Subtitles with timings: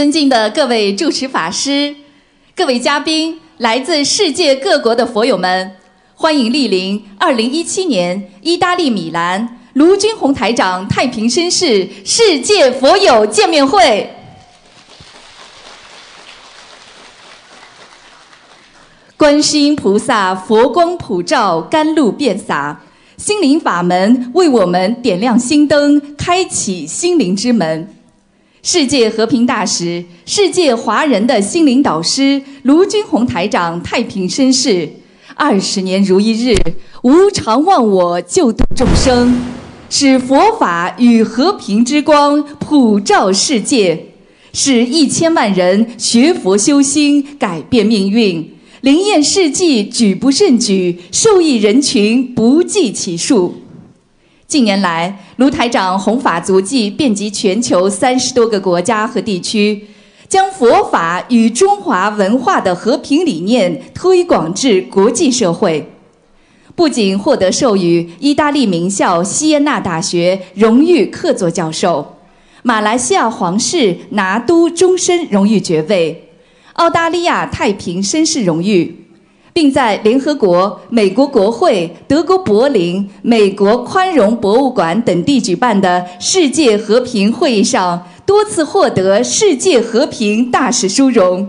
[0.00, 1.94] 尊敬的各位主持法师、
[2.56, 5.76] 各位嘉宾、来自世界各国的佛友们，
[6.14, 14.10] 欢迎莅临2017年意大利米兰卢军宏台长太平绅士世界佛友见面会。
[19.18, 22.80] 观世音菩萨佛光普照，甘露遍洒，
[23.18, 27.96] 心灵法门为我们点亮心灯，开启心灵之门。
[28.62, 34.86] 世界和平大使、世界华人的心灵导师卢军宏台长太平绅士，
[35.34, 36.54] 二十年如一日，
[37.02, 39.34] 无常忘我，救度众生，
[39.88, 44.08] 使佛法与和平之光普照世界，
[44.52, 48.46] 使一千万人学佛修心，改变命运，
[48.82, 53.54] 灵验事迹举不胜举，受益人群不计其数。
[54.50, 59.86] 近年来，卢台长弘法足迹遍及全球三十多个国家和地区，
[60.28, 65.92] 将佛法与中华文化的和平理念推广至国际社会。
[66.74, 72.16] 不仅获得授予意大利名校锡耶纳大学荣誉客座教授，
[72.64, 76.28] 马来西亚皇室拿督终身荣誉爵位，
[76.72, 78.99] 澳大利亚太平绅士荣誉。
[79.52, 91.48] 并在联合国、美国国会、德国柏林、美国宽容博物馆等地举办的世界和平会议上多次获得世界和平大使殊荣。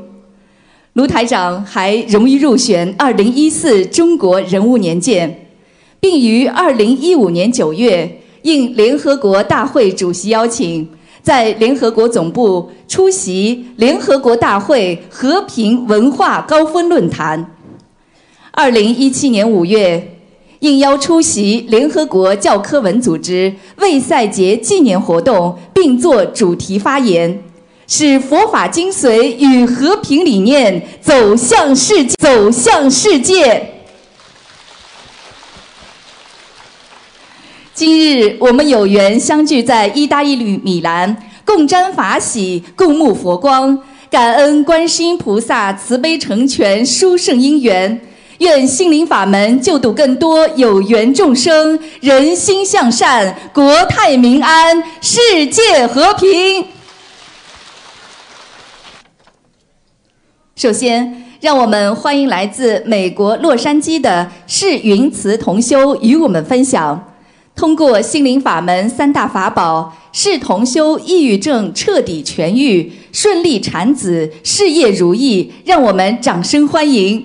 [0.94, 5.48] 卢台长还荣誉入选2014中国人物年鉴，
[6.00, 10.90] 并于2015年9月应联合国大会主席邀请，
[11.22, 17.51] 在联合国总部出席联合国大会和平文化高峰论坛。
[18.54, 20.18] 二零一七年五月，
[20.60, 27.42] 应邀出席联合国教科文组织卫赛节纪念活动，并作主题发言，
[27.88, 32.16] 使佛法精髓与和平理念走向世界。
[32.20, 33.68] 走向世界。
[37.74, 41.16] 今日我们有缘相聚在意大利米兰，
[41.46, 48.00] 共沾法喜，共沐佛光，感恩观世音菩萨慈悲成全殊胜因缘。
[48.42, 56.66] 愿心灵法门救度更多有缘众生，人心向善，国泰民安，世界和平。
[60.56, 67.14] 首先，让我们欢迎来自美国洛杉矶的释云慈同修与我们分享，
[67.56, 77.24] 通过心灵法门三大法宝，释同修抑郁症彻底痊愈，顺利产子，事业如意，让我们掌声欢迎。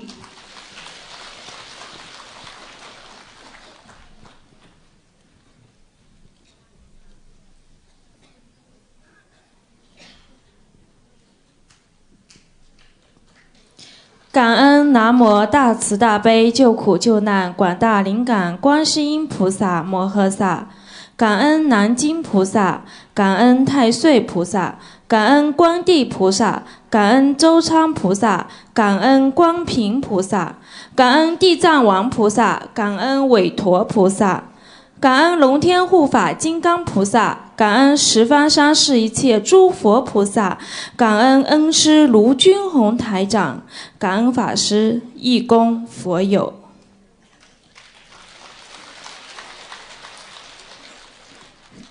[14.37, 20.69] 感恩南无大慈大悲救苦救难广大灵感观世音菩萨摩诃萨，
[21.17, 22.83] 感恩南京菩萨，
[23.15, 24.75] 感恩太岁菩萨，
[25.09, 30.57] 感恩观地菩萨，感恩周昌菩萨，感恩光平菩萨，
[30.95, 34.43] 感恩地藏王菩萨，感恩韦陀菩萨。
[34.99, 40.59] 感恩龙天护法金刚菩萨，感恩十方三世一切诸佛菩萨，
[40.97, 43.63] 感恩恩师卢军宏台长，
[43.99, 46.55] 感恩法师、义工、佛友。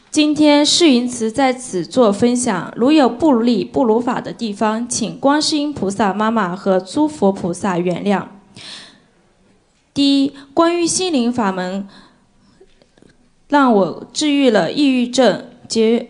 [0.10, 8.24] 今天释云慈在此做分享，如有不如理、不如法的地方，请观世音菩萨妈妈和诸佛菩萨原谅。
[9.94, 11.88] 第一，关于心灵法门。
[13.48, 15.46] 让我治愈了抑郁症。
[15.68, 16.10] 结，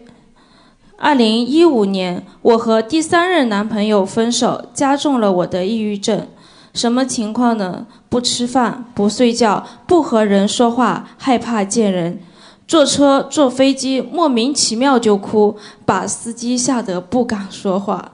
[0.97, 6.27] 二零一五年，我和第三任男朋友分手，加重了我的抑郁症。
[6.73, 7.87] 什么情况呢？
[8.09, 12.19] 不吃饭，不睡觉，不和人说话，害怕见人。
[12.67, 18.13] 坐车、坐飞机，莫名其妙就哭，把司机吓得不敢说话。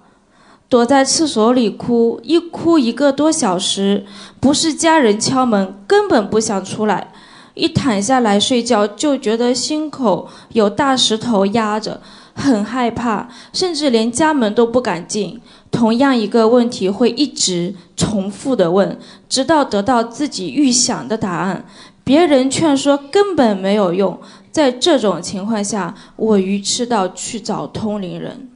[0.70, 4.06] 躲在厕所里哭，一哭一个多小时，
[4.40, 7.12] 不是家人敲门，根本不想出来。
[7.54, 12.02] 一躺下来睡觉，就觉得心口有大石头压着，
[12.34, 15.40] 很害怕，甚至连家门都不敢进。
[15.70, 18.98] 同样一个问题会一直重复的问，
[19.30, 21.66] 直到得到自己预想的答案。
[22.04, 24.20] 别人劝说根本没有用。
[24.52, 28.50] 在这种情况下，我愚痴到去找通灵人，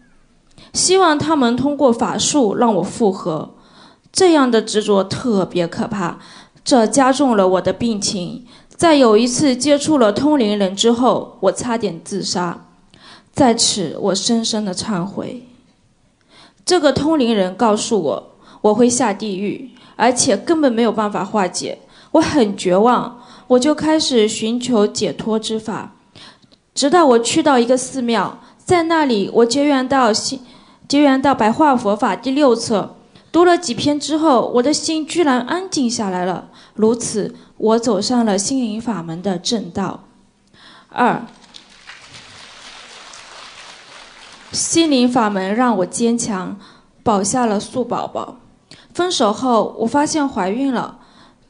[0.73, 3.53] 希望他们通过法术让我复合。
[4.11, 6.17] 这样的执着特别可怕，
[6.65, 8.45] 这加重了我的病情。
[8.75, 12.65] 在有一次接触了通灵人之后，我差点自杀，
[13.31, 15.43] 在此我深深的忏悔。
[16.65, 18.31] 这个通灵人告诉我，
[18.61, 21.77] 我会下地狱，而且根本没有办法化解。
[22.11, 25.93] 我很绝望，我就开始寻求解脱之法。
[26.73, 30.41] 直到我去到一个寺庙，在那里我结缘到新，
[30.87, 32.95] 结缘到白话佛法第六册，
[33.35, 36.47] 读了几篇之后，我的心居然安静下来了。
[36.73, 40.05] 如此，我走上了心灵法门的正道。
[40.87, 41.25] 二，
[44.53, 46.57] 心灵法门让我坚强，
[47.03, 48.37] 保下了素宝宝。
[48.93, 50.99] 分手后，我发现怀孕了。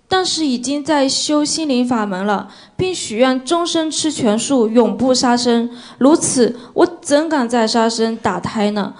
[0.07, 5.69] 但是已经在修心灵法门了，并许愿终身吃全素，永不杀生。
[5.99, 8.95] 如此，我怎敢再杀生打胎呢？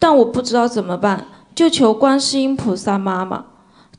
[0.00, 1.24] 但我不知道怎么办，
[1.58, 3.46] 就求观世音菩萨妈妈。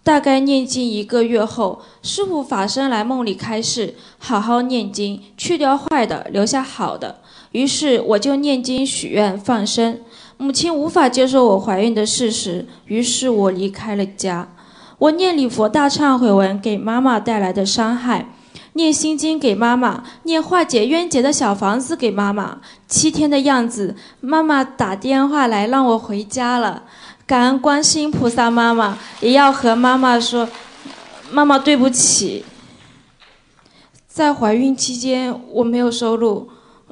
[0.01, 7.19] 大概念经一个月后，师父法身来梦里开示：好好念经，去掉坏的，留下好的。
[7.51, 9.99] 于是我就念经许愿放生。
[10.37, 14.47] 母亲无法接受我怀孕的事实，于是我离开了家。
[14.97, 18.29] 我念礼佛大忏悔文给妈妈带来的伤害，
[18.71, 22.59] 念心经给妈妈，念化解冤结的小房子给妈妈。
[22.87, 26.83] 七天的样子，妈妈打电话来让我回家了。
[27.29, 30.49] 感恩观世音菩萨，妈妈也要和妈妈说，
[31.29, 32.43] 妈妈对不起。
[34.07, 36.49] 在怀孕期间，我没有收入，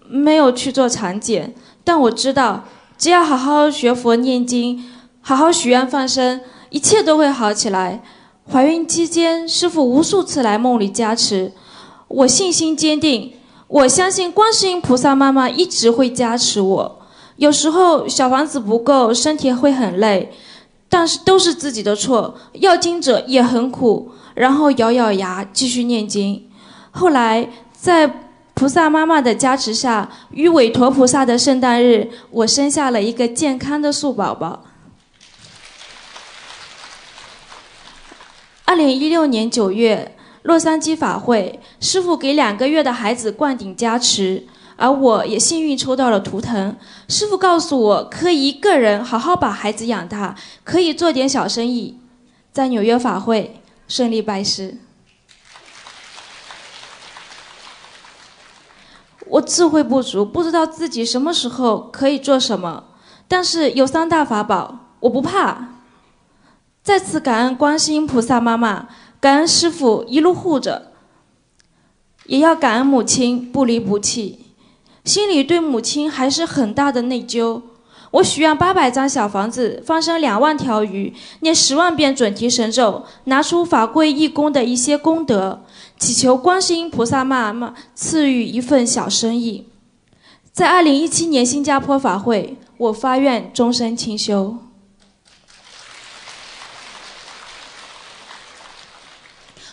[0.07, 2.65] 没有去做产检，但我知道，
[2.99, 4.85] 只要好好学佛念经，
[5.21, 6.39] 好好许愿放生。
[6.69, 8.03] 一切都会好起来。
[8.47, 11.51] 怀孕期间，师傅无数次来梦里加持，
[12.09, 13.33] 我信心坚定，
[13.67, 16.99] 我相信观世音菩萨妈妈一直会加持我。
[17.37, 20.31] 有时候小房子不够，身体会很累，
[20.89, 22.35] 但是都是自己的错。
[22.53, 26.49] 要经者也很苦，然后咬咬牙继续念经。
[26.91, 28.25] 后来在
[28.55, 34.65] 菩萨妈妈的加持下，与韦陀菩萨的圣诞日，我生下了一个健康的素宝宝。
[38.65, 46.77] 二零一六年九月，洛杉矶法会，师傅给两个月的孩子灌顶加持，而我也幸运抽到了图腾。
[47.09, 51.99] 师傅告诉我，可以一个人好好把孩子养大，可以做点小生意。
[52.53, 54.77] 在纽约法会顺利拜师。
[59.27, 62.85] 我智慧不足，不知道自己什么时候可以做什么，
[63.27, 65.73] 但是有三大法宝，我不怕。
[66.81, 68.87] 再次感恩观世音菩萨妈妈，
[69.19, 70.93] 感恩师傅一路护着，
[72.25, 74.46] 也要感恩母亲不离不弃。
[75.07, 77.61] 心里对母亲还是很大的内疚。
[78.11, 85.63] 我许愿八百张小房子，放生两万条鱼，念十万遍准提神咒，拿出法贵义工的一些功德，
[85.97, 89.69] 祈求观世音菩萨妈妈赐予一份小生意。
[90.51, 94.57] 在二零一七年新加坡法会，我发愿终身清修。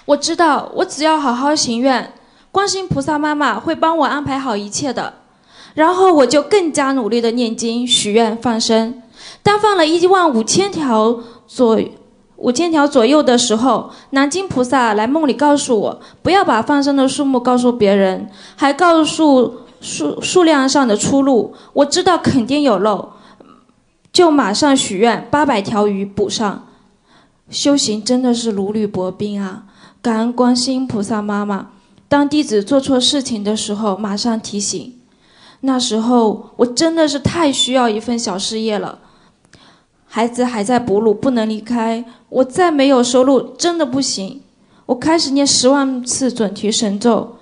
[0.04, 2.12] 我知道，我只要好好行愿，
[2.52, 5.23] 观世音菩萨妈妈会帮我安排好一切的。
[5.74, 9.02] 然后我就更加努力的念经、许愿、放生。
[9.42, 11.78] 当放了一万五千条左
[12.36, 21.54] 五千条左右的时候，南京菩萨来梦里告诉我，不要把放生的数目告诉别人，还告诉数数量上的出入。
[21.72, 23.10] 我知道肯定有漏，
[24.12, 26.66] 就马上许愿八百条鱼补上。
[27.50, 29.64] 修行真的是如履薄冰啊！
[30.02, 31.68] 感恩观世音菩萨妈妈，
[32.08, 34.94] 当弟子做错事情的时候，马上提醒。
[35.66, 38.98] 那时候我真的是太需要一份小事业了，
[40.04, 42.04] 孩子还在哺乳，不能离开。
[42.28, 44.42] 我再没有收入，真的不行。
[44.84, 47.36] 我开始念十万次准提神咒，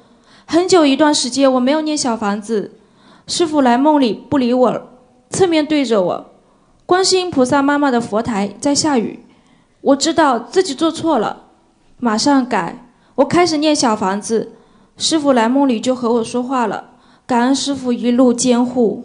[0.47, 2.71] 很久一段时间我没有念小房子。
[3.27, 4.83] 师傅来梦里不理我，
[5.31, 6.27] 侧面对着我。
[6.87, 9.25] 观世音菩萨妈妈的佛台在下雨，
[9.81, 11.47] 我知道自己做错了。
[11.99, 12.87] 马上改，
[13.17, 14.53] 我开始念小房子，
[14.97, 16.91] 师傅来梦里就和我说话了，
[17.27, 19.05] 感恩师傅一路监护。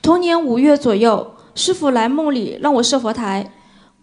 [0.00, 3.52] 同年五月左右，师傅来梦里让我设佛台，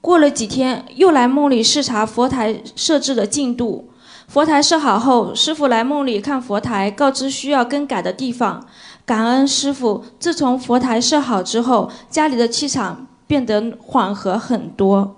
[0.02, 3.90] 过了几天又来梦里视察佛台设置的进度。
[4.28, 8.66] 佛台设好后，师傅来梦里看佛台，告知需要更改的地方。
[9.06, 13.08] 感恩师傅，自从佛台设好之后，家里的气场。
[13.28, 15.17] 变得缓和很多。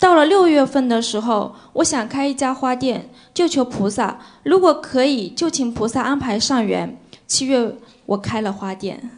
[0.00, 6.98] 到了六月份的时候，我想开一家花店，就求菩萨，如果可以，就请菩萨安排上缘。
[7.26, 7.76] 七月，
[8.06, 9.10] 我开了花店。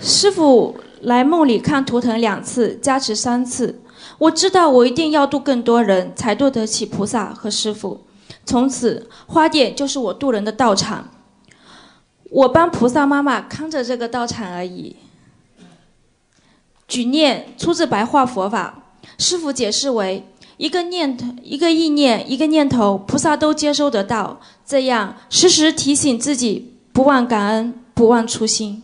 [0.00, 3.82] 师傅来梦里看图腾两次，加持三次。
[4.16, 8.06] 我知道我一定要渡更多人，才对得起菩萨和师傅。
[8.46, 11.10] 从此，花店就是我渡人的道场。
[12.30, 14.96] 我帮菩萨妈妈看着这个道场而已。
[16.90, 18.82] 举念出自白话佛法，
[19.16, 24.40] 师傅解释为一个念头、一个意念、一个念头，菩萨都接收得到。
[24.66, 28.82] 这样时时提醒自己，不忘感恩，不忘初心。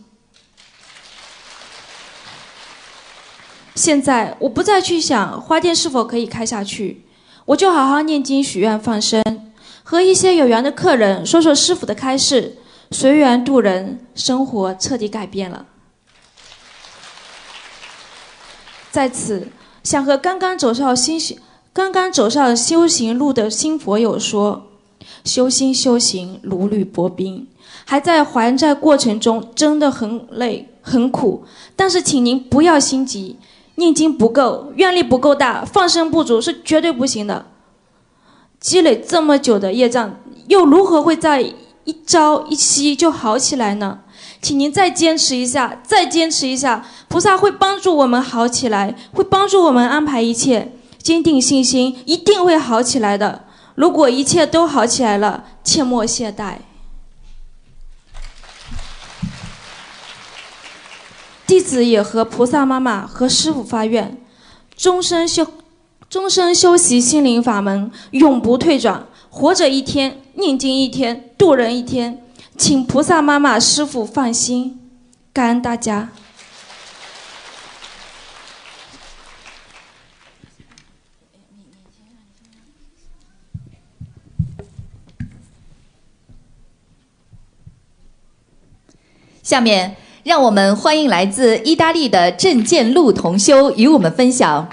[3.75, 7.03] 现在我不再去想花店是否可以开下去，
[7.45, 9.21] 我就好好念经、许愿、放生，
[9.83, 12.57] 和一些有缘的客人说说师傅的开示，
[12.91, 15.65] 随缘度人，生活彻底改变了。
[18.97, 19.47] 在此，
[19.83, 21.19] 想和刚刚走上新
[21.71, 24.63] 刚刚走上修行路的新佛友说：
[25.23, 27.45] 修心修行如履薄冰，
[27.85, 31.43] 还在还债过程中，真的很累很苦，
[31.75, 33.37] 但是请您不要心急。
[33.75, 37.45] 念经不够，愿力不够大，放生不足是绝对不行的。
[38.59, 41.41] 积累这么久的业障，又如何会在
[41.83, 43.99] 一朝一夕就好起来呢？
[44.41, 50.73] 请您再坚持一下，再坚持一下，菩萨会帮助我们好起来，会帮助我们安排一切。
[51.01, 53.45] 坚定信心，一定会好起来的。
[53.75, 56.55] 如果一切都好起来了，切莫懈怠。
[61.45, 64.17] 弟子也和菩萨妈妈和师父发愿，
[64.75, 65.47] 终身修，
[66.09, 69.07] 终身修习心灵法门，永不退转。
[69.29, 72.21] 活着一天，念经一天，度人一天，
[72.57, 74.79] 请菩萨妈妈、师傅放心。
[75.31, 76.09] 感恩大家。
[89.43, 89.95] 下面。
[90.23, 94.67] 让我们欢迎来自意大利的郑建路同修与我们分享，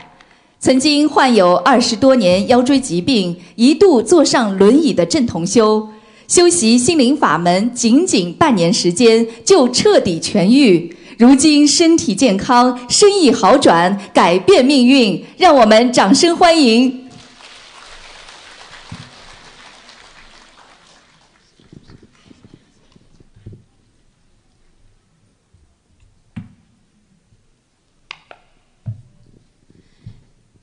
[0.59, 5.91] 曾经患有二十多年腰椎疾病，一度坐上轮椅的郑同修，
[6.27, 17.03] 修习心灵法门仅仅半年时间就彻底痊愈，如今身体健康，生意好转，改变命运，让我们掌声欢迎。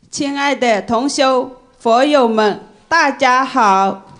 [0.09, 4.10] 亲爱的同修佛友们，大家好！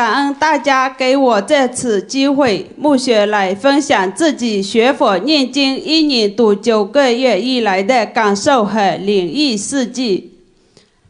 [0.00, 10.38] 感恩大家给我这次机会，暮雪来分享自己学佛念经一年多九个月以来的感受和灵异事迹。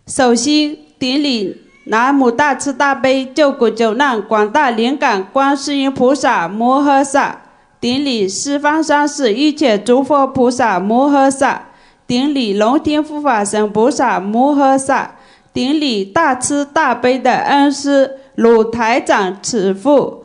[0.08, 7.42] 首先，顶礼南无大慈大悲救苦救难广大灵感观世音菩萨摩诃萨，
[7.80, 11.66] 顶礼十方三世一切诸佛菩萨摩诃萨。
[12.08, 15.12] 顶礼龙天护法神菩萨摩诃萨，
[15.54, 20.24] 顶礼大慈大悲的恩师鲁台长慈父，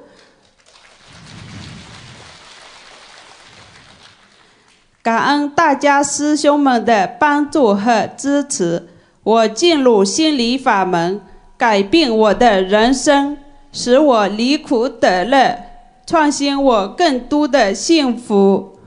[5.01, 8.87] 感恩大家师兄们的帮助和支持，
[9.21, 11.19] 我进入心理法门，
[11.57, 13.37] 改变我的人生，
[13.73, 15.65] 使我离苦得乐，
[16.07, 18.79] 创新我更多的幸福。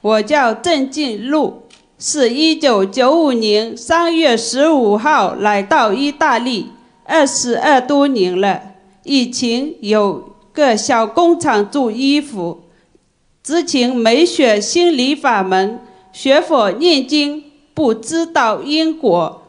[0.00, 1.68] 我叫郑进禄，
[2.04, 6.66] 是一九九五年三月十五号来到意大利，
[7.04, 8.60] 二十二多年了。
[9.04, 12.62] 以前有个小工厂做衣服，
[13.40, 15.78] 之前没学心理法门，
[16.12, 19.40] 学佛念经不知道因果，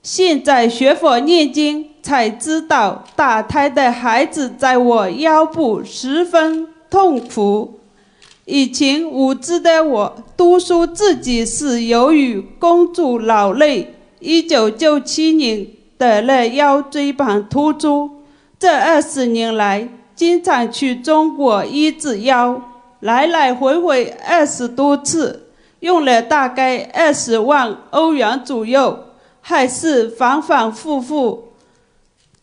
[0.00, 7.77] 现在学佛念经才知道，打胎的孩子在我腰部十分痛苦。
[8.50, 13.94] 以前无知的我，都说自己是由于工作劳累。
[14.20, 15.66] 一九九七年
[15.98, 18.08] 得了腰椎盘突出，
[18.58, 19.86] 这二十年来
[20.16, 22.62] 经常去中国医治腰，
[23.00, 25.50] 来来回回二十多次，
[25.80, 28.98] 用了大概二十万欧元左右，
[29.42, 31.52] 还是反反复复。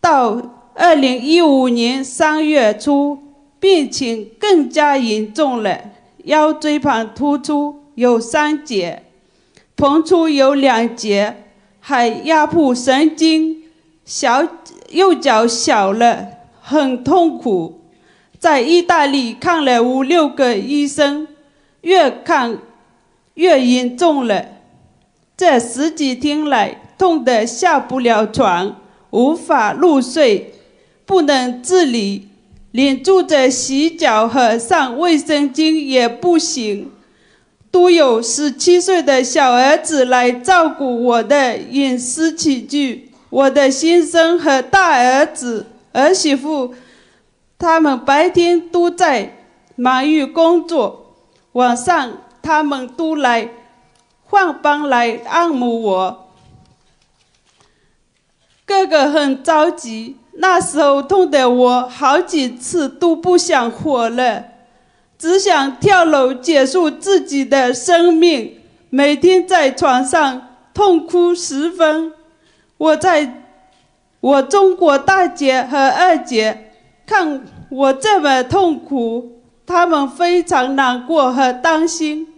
[0.00, 0.40] 到
[0.74, 3.18] 二零一五年三月初，
[3.58, 5.80] 病情更加严重了。
[6.26, 9.04] 腰椎盘突出有三节，
[9.76, 11.44] 膨出有两节，
[11.80, 13.62] 还压迫神经，
[14.04, 14.46] 小
[14.90, 16.28] 右脚小了，
[16.60, 17.80] 很痛苦。
[18.38, 21.28] 在意大利看了五六个医生，
[21.82, 22.58] 越看
[23.34, 24.44] 越严重了。
[25.36, 28.76] 这十几天来，痛得下不了床，
[29.10, 30.54] 无法入睡，
[31.04, 32.28] 不能自理，
[32.76, 36.92] 连住着洗脚和上卫生巾也不行，
[37.70, 43.10] 都有十七岁的小儿子来照顾我的饮食起居。
[43.30, 46.74] 我的先生和大儿子、儿媳妇，
[47.58, 49.38] 他们白天都在
[49.74, 51.14] 忙于工作，
[51.52, 53.48] 晚上他们都来
[54.26, 56.28] 换班来按摩我。
[58.66, 64.44] 哥哥很着急，那时候痛得我好几次都不想活了，
[65.18, 72.12] 只想跳楼结束自己的生命，每天在床上痛哭十分。
[72.76, 73.42] 我在
[74.20, 76.72] 我中国大姐和二姐
[77.06, 82.28] 看我这么痛苦，他们非常难过和担心。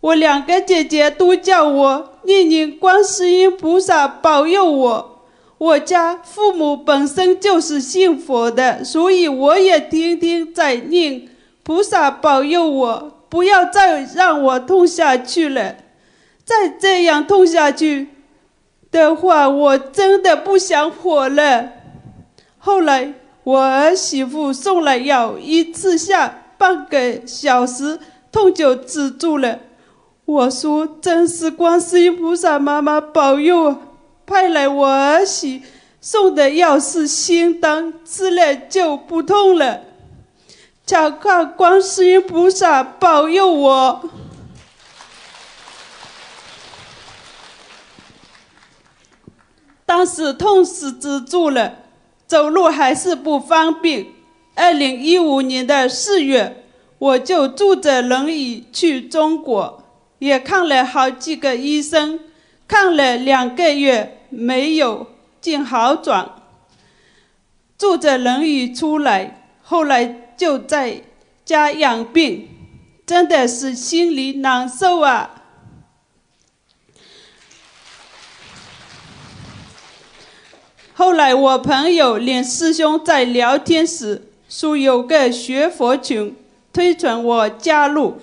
[0.00, 5.13] 我两个姐姐都叫我念念观世音菩萨保佑我。
[5.64, 11.26] 我家父母本身就是信佛的，所以我也天天在念
[11.62, 15.76] 菩萨保佑我，不要再让我痛下去了。
[16.44, 18.08] 再这样痛下去。
[18.90, 21.70] 的话，我真的不想活了。
[22.58, 27.98] 后来我儿媳妇送了药，一次下半个小时，
[28.30, 29.60] 痛就止住了。
[30.26, 33.76] 我说：“真是观世音菩萨妈妈保佑，
[34.26, 35.62] 派来我儿媳
[36.00, 39.80] 送的药是仙丹，吃了就不痛了。
[40.86, 44.10] 巧靠观世音菩萨保佑我。”
[49.86, 51.74] 但是痛死止住了，
[52.26, 54.06] 走路还是不方便。
[54.54, 56.64] 二零一五年的四月，
[56.98, 59.84] 我就坐着轮椅去中国，
[60.18, 62.18] 也看了好几个医生，
[62.66, 65.06] 看了两个月没有
[65.40, 66.30] 见好转，
[67.76, 71.02] 住着轮椅出来，后来就在
[71.44, 72.48] 家养病，
[73.06, 75.42] 真的是心里难受啊。
[80.94, 86.34] 后来我朋友连师兄在聊天时说有个学佛群，
[86.72, 88.18] 推荐我加入，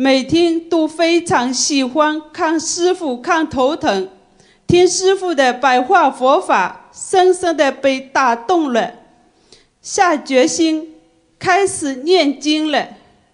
[0.00, 4.08] 每天都非常喜欢看师傅看头疼，
[4.64, 8.92] 听师傅的白话佛法，深深的被打动了，
[9.82, 10.94] 下决心
[11.36, 12.90] 开始念经了。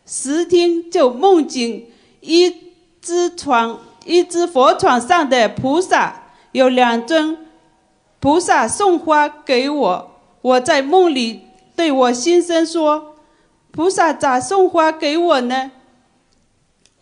[0.07, 1.83] 十天就梦见
[2.23, 2.51] 一
[2.99, 6.23] 只床，一只佛床上的菩萨
[6.53, 7.37] 有两尊。
[8.21, 11.43] 菩萨送花给我，我在梦里
[11.77, 13.17] 对我先生说
[13.71, 15.71] ：“菩萨咋送花给我呢？”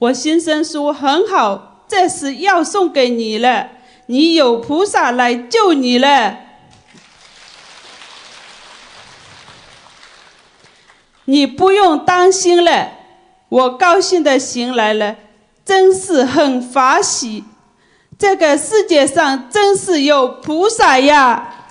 [0.03, 3.69] 我先生说：“很好，这是要送给你了，
[4.07, 6.39] 你有菩萨来救你了，
[11.27, 12.95] 你不用担心了。”
[13.49, 15.15] 我高兴的醒来了，
[15.65, 17.45] 真是很法喜。
[18.19, 21.62] 这个世界上真是有菩萨呀！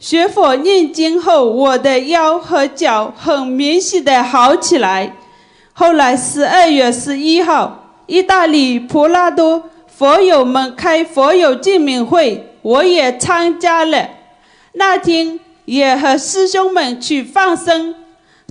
[0.00, 5.14] 学佛念经后，我的腰和脚很明显的好起来。
[5.74, 14.08] 后来十二月十一号，意大利普拉多佛友们开佛友见面会，我也参加了。
[14.72, 17.94] 那天也和师兄们去放生。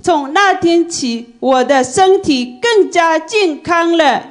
[0.00, 4.22] 从那天起，我的身体更加健康了。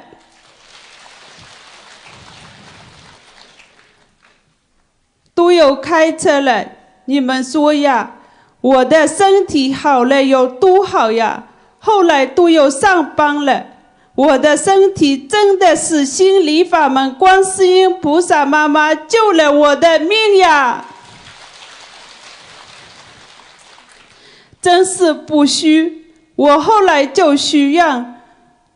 [5.34, 6.66] 都有开车了，
[7.10, 8.12] 你们说呀，
[8.60, 11.42] 我的身体好了有多好呀？
[11.80, 13.66] 后来都有上班了，
[14.14, 20.84] 我的身体真的是心理法门观世音菩萨妈妈救了我的命呀！
[24.62, 28.22] 真是不虚，我后来就许愿，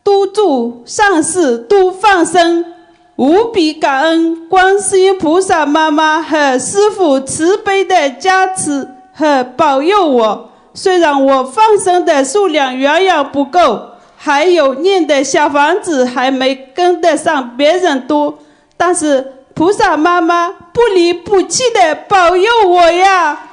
[0.03, 2.74] 多做善事，多放生，
[3.17, 10.51] 无比感恩观世音菩萨妈妈和师父慈悲的加持和保佑我。
[10.73, 18.37] 虽然我放生的数量远远不够，还有念的小房子还没跟得上别人多，
[18.75, 23.51] 但是菩萨妈妈不离不弃的保佑我呀。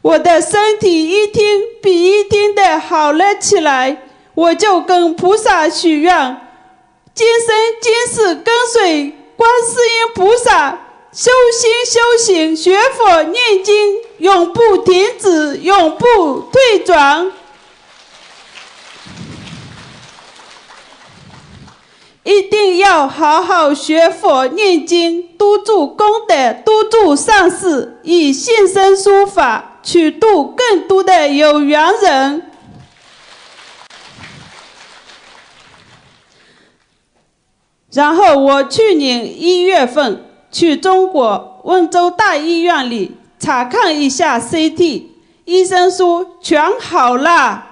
[0.00, 3.96] 我的身体一天比一天的好了起来，
[4.38, 6.40] 我就跟菩萨许愿，
[7.12, 10.78] 今生今世跟随观世音菩萨
[11.12, 17.32] 修心修行学佛念经，永不停止，永不退转。
[22.22, 32.47] 一定要好好学佛念经，督助功德，督助上师，以现身说法，去度更多的有缘人。
[37.92, 45.04] 然后我去年一月份去中国温州大医院里查看一下 CT，
[45.44, 47.64] 医生说全好了。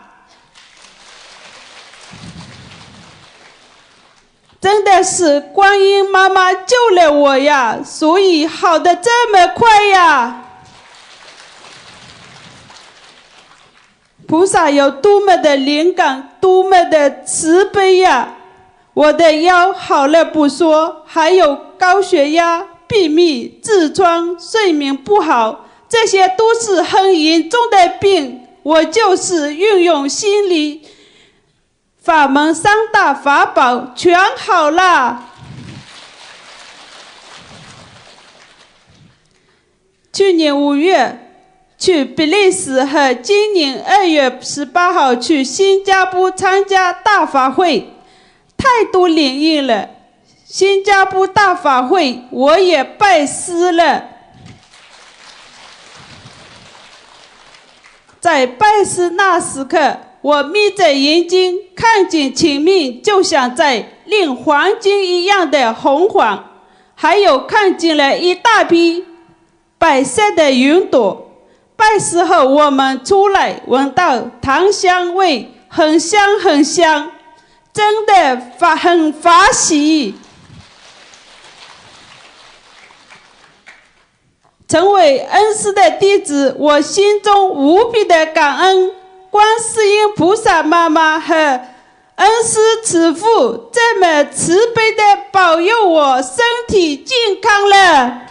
[4.58, 10.42] 真的是观音妈妈救了我呀，所以好的这么快呀！
[14.26, 18.35] 菩萨有多么的灵感，多么的慈悲呀！
[18.96, 28.48] 我的腰好了不说，还有高血压、便秘、痔疮、睡眠不好，这些都是很严重的病。
[28.62, 30.88] 我就是运用心理。
[32.00, 35.26] 法门三大法宝全好了。
[40.10, 41.34] 去年五月
[41.76, 47.92] 去比利时，和今年二月十八号去新加坡参加大法会，
[48.56, 49.90] 太多灵验了。
[50.44, 54.04] 新加坡大法会我也拜师了，
[58.20, 59.98] 在拜师那时刻。
[60.22, 66.44] 我眯着眼睛看见前面，就像在炼黄金一样的红黄，
[66.96, 69.04] 还有看见了一大批
[69.78, 71.30] 白色的云朵。
[71.76, 77.12] 拜师后，我们出来闻到檀香味，很香很香，
[77.76, 80.14] 真的发很发喜。
[84.66, 88.92] 成为恩师的弟子，我心中无比的感恩。
[89.30, 91.34] 观世音菩萨妈妈和
[92.14, 98.22] 恩师慈父这么慈悲的保佑我身体健康了，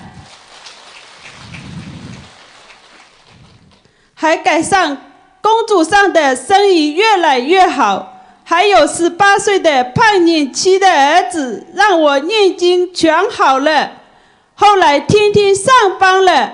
[4.15, 4.97] 还赶上
[5.41, 8.14] 工作上的生意越来越好，
[8.47, 13.91] 还有十八岁的叛逆期的儿子让我念经全好了，
[14.53, 16.53] 后来天天上班了。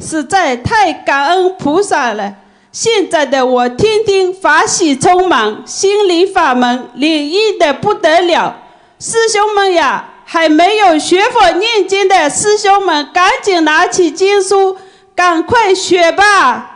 [0.00, 2.34] 实在太感恩菩萨了！
[2.72, 8.56] 现在的我天天法喜充满，心灵法门灵异的不得了。
[8.98, 14.76] 师兄们呀，还没有学佛念经的师兄们，赶紧拿起经书，
[15.14, 16.73] 赶快学吧！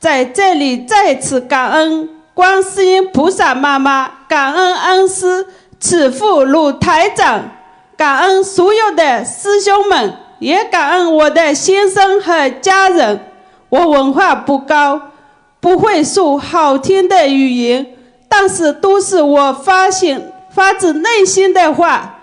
[0.00, 5.46] 在这里再次感恩观世音菩萨妈妈，感恩恩师
[5.78, 7.42] 慈父鲁台长。
[7.98, 13.20] 感恩所有的师兄们，也感恩我的先生和家人。
[13.68, 14.98] 我文化不高，
[15.60, 17.86] 不会说好听的语言，
[18.26, 22.20] 但是都是我发现发自内心的话。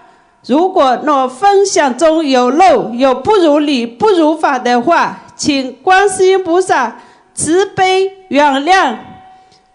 [0.48, 6.96] 如果我分享中有漏、有不如理、不如法的话，请观世音菩萨
[7.38, 8.98] 慈悲原谅，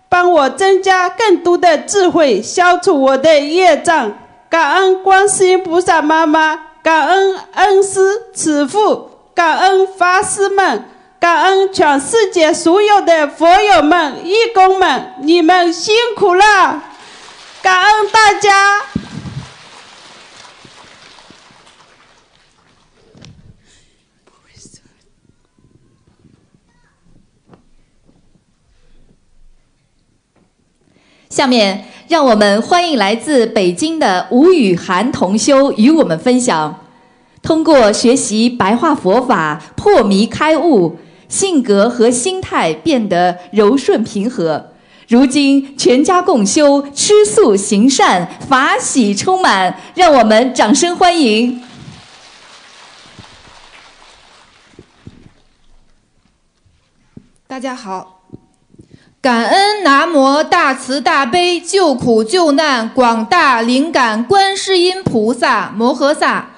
[0.08, 4.12] 帮我增加更多的智慧，消除我的业障。
[4.50, 8.00] 感恩观世音菩萨妈妈，感恩恩师
[8.34, 10.84] 慈父，感恩法师们，
[11.20, 16.82] 感恩全世界所有的佛友们、义工们，你们辛苦了！
[17.62, 18.82] 感恩大家。
[31.32, 31.82] 下面。
[32.08, 36.84] 让我们欢迎来自北京的吴雨涵同修与我们分享，
[37.40, 44.72] 通过学习白话佛法破迷开悟，性格和心态变得柔顺平和。
[45.08, 49.74] 如今全家共修，吃素行善，法喜充满。
[49.94, 51.62] 让我们掌声欢迎！
[57.46, 58.21] 大家好。
[59.22, 66.50] 感恩南无大慈大悲救苦救难广大灵感观世音菩萨摩诃萨，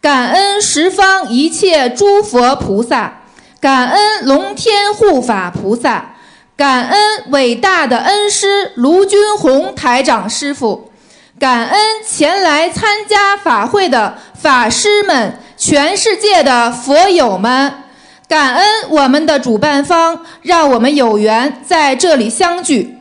[0.00, 3.20] 感恩十方一切诸佛菩萨，
[3.60, 6.16] 感恩龙天护法菩萨，
[6.56, 7.00] 感恩
[7.30, 10.90] 伟大的恩师卢军宏台长师傅，
[11.38, 17.84] 感恩前来参加法会的法师们，全世界的佛友们。
[18.28, 22.94] 感恩我们的主办方，让我们有缘在这里相聚。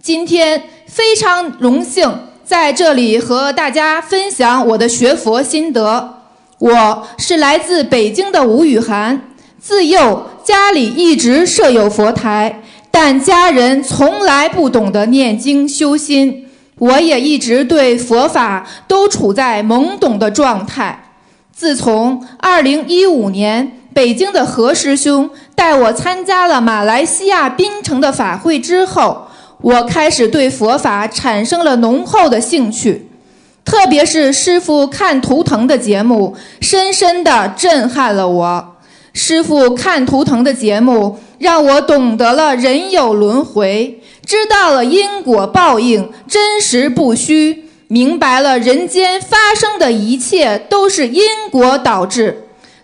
[0.00, 2.10] 今天非常荣幸
[2.42, 6.22] 在这里和大家分享我的学佛心得。
[6.58, 9.20] 我是来自北京的吴雨涵，
[9.60, 16.46] 自幼家里一直设有佛台，但家人从来不懂得念经修心，
[16.78, 21.10] 我也一直对佛法都处在懵懂的状态。
[21.54, 29.26] 自从2015年北京的何师兄带我参加了马来西亚槟城的法会之后，
[29.60, 33.08] 我开始对佛法产生了浓厚的兴趣。
[33.64, 38.76] 特别是师傅看图腾的节目，深深地震撼了我。
[39.12, 52.41] 师傅看图腾的节目，让我懂得了人有轮回，知道了因果报应真实不虚，明白了人间发生的一切都是因果导致。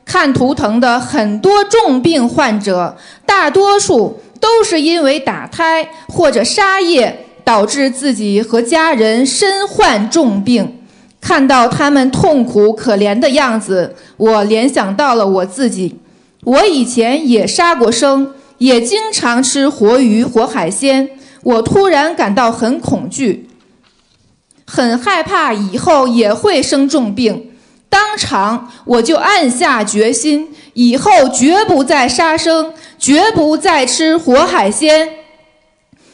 [0.08, 7.26] 看图腾的很多重病患者，大多数都是因为打胎或者杀业。
[7.44, 10.82] 导致自己和家人身患重病，
[11.18, 15.98] 看到他们痛苦可怜的样子，我联想到了我自己。
[16.44, 21.08] 我以前也杀过生，也经常吃活鱼、活海鲜。
[21.42, 23.48] 我突然感到很恐惧，
[24.66, 27.47] 很害怕以后也会生重病。
[27.88, 35.08] 当场我就暗下决心，以后绝不再杀生，绝不再吃活海鲜。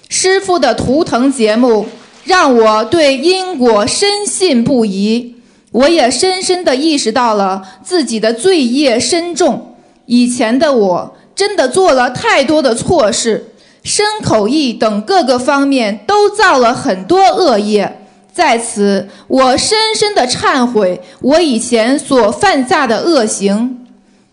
[0.08, 1.86] 师傅的图腾节目
[2.24, 5.34] 让我对因果深信不疑，
[5.72, 9.74] 我也深深地意识到了自己的罪业深重。
[10.06, 18.03] 以前的我真的做了太多的错事，身口意等各个方面都造了很多恶业。
[18.34, 23.86] 在此，我深深地忏悔我以前所犯下的恶行。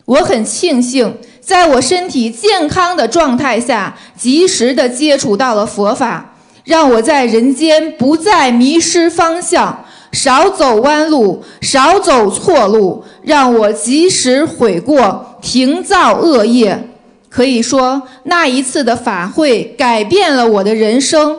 [0.06, 1.16] 我很庆幸。
[1.40, 6.34] 在我身体健康的状态下，及时的接触到了佛法，
[6.64, 16.88] 让我在人间不再迷失方向，少走弯路，少走错路，让我及时悔过，停造恶业。
[17.30, 21.38] 可以说，那一次的法会改变了我的人生。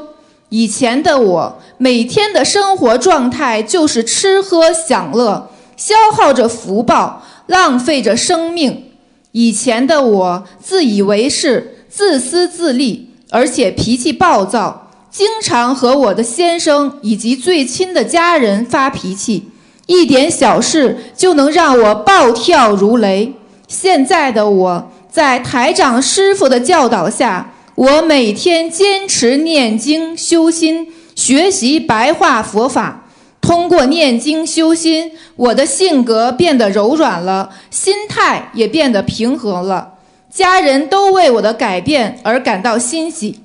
[0.49, 8.85] 以前的我，每天的生活状态就是吃喝享乐，消耗着福报，浪费着生命。
[9.33, 19.49] 以前的我自以为是、自私自利，而且脾气暴躁，经常和我的先生以及最亲的家人发脾气，
[19.87, 23.35] 一点小事就能让我暴跳如雷。
[23.67, 30.87] 现在的我在台长师傅的教导下，我每天坚持念经修心，
[31.23, 33.07] 学习白话佛法。
[33.41, 39.95] 通过念经修心，我的性格变得柔软了，心态也变得平和了。
[40.29, 43.41] 家人都为我的改变而感到欣喜。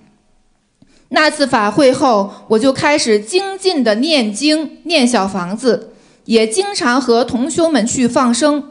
[1.09, 5.93] 那次法会后，我就开始精进的念经、念小房子，
[6.25, 8.63] 也经常和同修们去放生。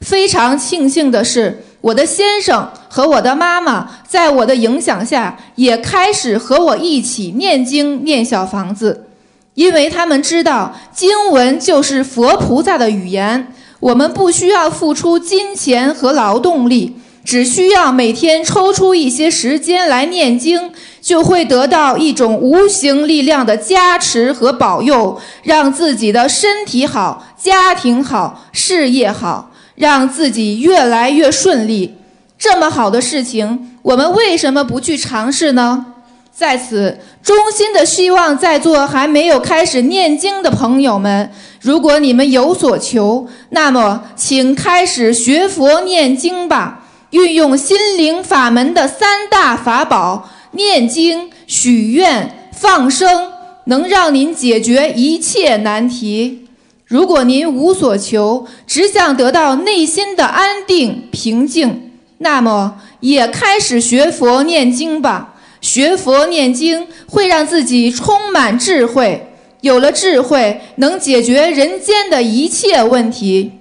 [0.00, 9.06] 非常庆幸的是，我的先生和我的妈妈在我的影响下，也开始和我一起念经、念小房子。
[9.54, 31.94] 因为他们知道经文就是佛菩萨的语言，我们不需要付出金钱和劳动力，只需要每天抽出一些时间来念经，就会得到一种无形力量的加持和保佑，让自己的身体好、家庭好、事业好，让自己越来越顺利。
[32.36, 35.86] 这么好的事情，我们为什么不去尝试呢？
[36.32, 46.84] 在此，衷心的希望在座还没有开始念经的朋友们，如果你们有所求，那么请开始学佛念经吧。
[47.10, 53.32] 运用心灵法门的三大法宝——念经、许愿、放生，
[53.64, 56.47] 能让您解决一切难题。
[56.88, 65.34] 如果您无所求，只想得到内心的安定平静，那么也开始学佛念经吧。
[65.60, 69.28] 学佛念经会让自己充满智慧，
[69.60, 73.52] 有了智慧能解决人间的一切问题。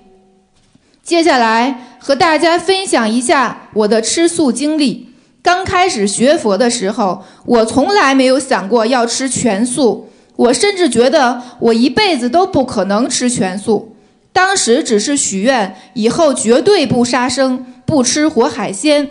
[1.03, 5.09] 接下来和大家分享一下我的吃素经历。
[5.41, 10.06] 刚开始学佛的时候，我从来没有想过要吃全素，
[10.37, 13.93] 我甚至觉得我一辈子都不可能吃全素。
[14.31, 19.09] 当时只是许愿，以后绝对不杀生，不吃活海鲜。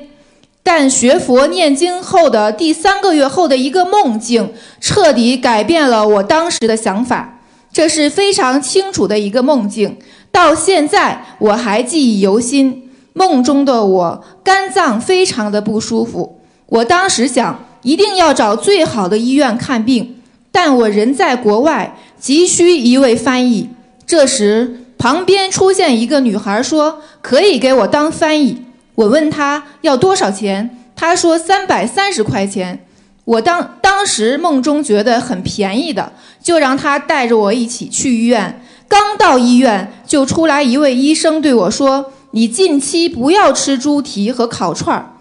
[0.62, 7.41] 但学佛念经后的第三个月后的一个梦境，彻底改变了我当时的想法。
[7.73, 9.99] 这是非常清楚的一个梦境，
[10.33, 12.91] 到现在我还记忆犹新。
[13.12, 20.15] 梦中的我肝脏非常的不舒服，我当时想一定要找最好的医院看病，
[20.57, 23.69] 但我人在国外，急需一位翻译。
[24.07, 28.62] 这时旁边出现一个女孩说：“可以给我当翻译。”
[28.97, 32.87] 我问她要多少钱，她说三百三十块钱。
[33.27, 36.11] 我当当时梦中觉得很便宜的，
[36.42, 38.62] 就让她带着我一起去医院。
[38.88, 45.12] 刚到医院，就出来一位医生对我说：“你近期不要吃猪蹄和烤串儿。”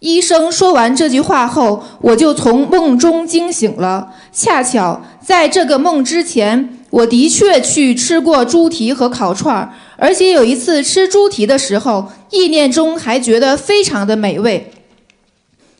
[0.00, 4.14] 医生说完这句话后，我就从梦中惊醒了。
[4.32, 14.70] 恰巧在这个梦之前，我的确去吃过猪蹄和烤串儿，而且有一次吃猪蹄的时候，意念中还觉得非常的美味。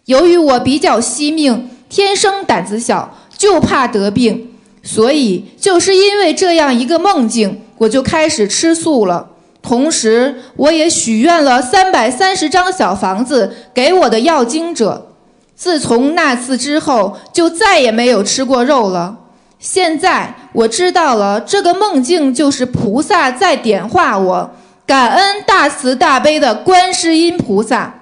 [0.05, 4.49] 由于我比较惜命，天生胆子小，就怕得病。
[4.83, 9.30] 所以，就是因为这样一个梦境，我就开始吃素了。
[9.63, 15.09] 同时，我也许愿了三百三十张小房子给我的要经者。
[15.55, 19.19] 自从那次之后，就再也没有吃过肉了。
[19.59, 24.51] 现在我知道了，这个梦境就是菩萨在点化我，
[24.87, 27.97] 感恩大慈大悲的观世音菩萨。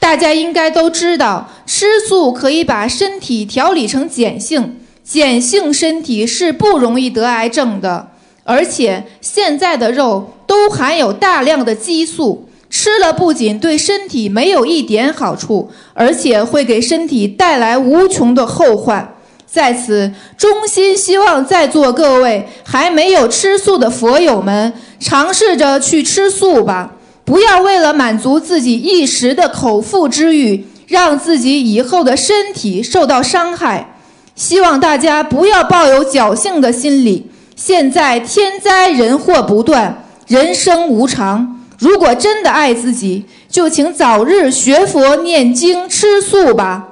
[0.00, 4.80] 大家应该都知道，吃素可以把身体调理成碱性，
[5.12, 8.08] 碱性身体是不容易得癌症的。
[8.44, 19.14] 而且现在的肉都含有大量的激素，吃了不仅对身体没有一点好处，而且会给身体带来无穷的后患。
[19.46, 26.92] 在此，衷心希望在座各位还没有吃素的佛友们，尝试着去吃素吧。
[27.24, 33.97] 不要为了满足自己一时的口腹之欲，让自己以后的身体受到伤害。
[34.38, 37.28] 希望大家不要抱有侥幸的心理。
[37.56, 41.60] 现在天灾人祸不断，人生无常。
[41.76, 46.86] 如果真的爱自己，就请早日学佛、念经、吃素吧。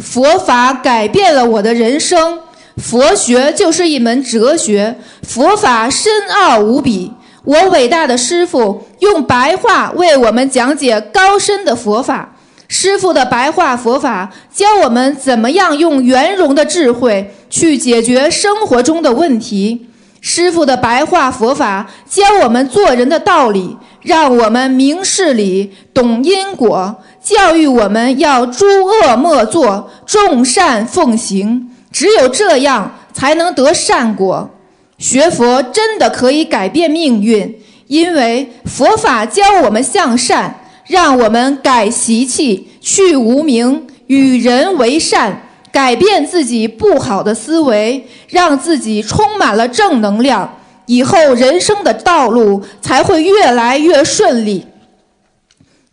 [0.00, 2.40] 佛法改变了我的人生。
[2.78, 7.12] 佛学就是一门哲学，佛法深奥无比。
[7.44, 12.32] 我伟大的师父用白话为我们讲解高深的佛法。
[12.68, 19.86] 师父的白话佛法教我们怎么样用圆融的智慧去解决生活中的问题。
[20.20, 31.70] 师父的白话佛法教我们做人的道理，让我们明事理、懂因果，教育我们要诸恶莫作，众善奉行。
[31.92, 34.50] 只有这样才能得善果。
[34.98, 54.66] 学佛真的可以改变命运，因为佛法教我们向善，让我们改习气、去无名、与人为善，改变自己不好的思维，让自己充满了正能量，以后人生的道路才会越来越顺利。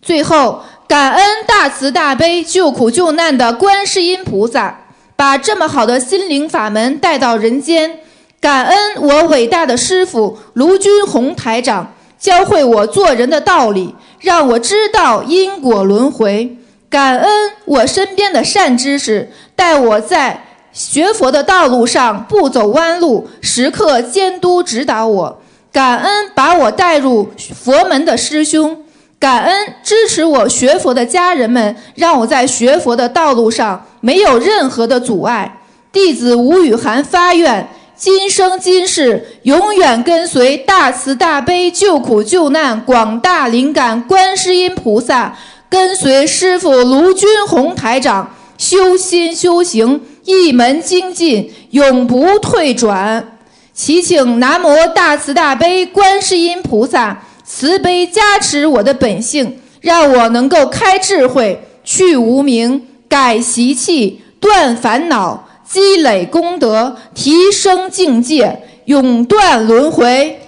[0.02, 4.80] 最后，感恩大慈大悲、救苦救难的观世音菩萨。
[5.16, 8.00] 把这么好的心灵法门带到人间，
[8.42, 16.58] 感恩我伟大的师父卢军宏台长教会我做人的道理，让我知道因果轮回。
[16.90, 25.42] 感恩我身边的善知识，带我在学佛的道路上不走弯路，时刻监督指导我。
[25.72, 28.86] 感恩把我带入佛门的师兄。
[29.20, 35.60] 感恩支持我学佛的家人们，让我在学佛的道路上没有任何的阻碍。
[35.92, 45.38] 弟子吴雨涵发愿，今生今世永远跟随大慈大悲救苦救难广大灵感观世音菩萨，
[45.70, 53.38] 跟随师父卢军宏台长修心修行，一门精进，永不退转。
[53.74, 57.24] 祈请南无大慈大悲观世音菩萨。
[57.46, 70.40] 慈悲加持我的本性，让我能够开智慧、去无明、改习气、断烦恼、积累功德、提升境界、永断轮回。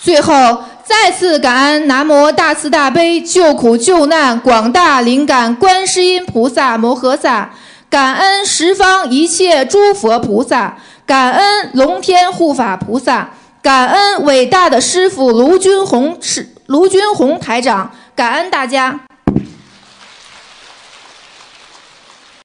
[0.00, 7.52] 最后，再次感恩南无大慈大悲救苦救难广大灵感观世音菩萨摩诃萨，
[7.90, 10.78] 感恩十方一切诸佛菩萨。
[11.04, 19.07] 感恩龙天护法菩萨，感恩伟大的师父卢军宏师卢军宏台长，感恩大家。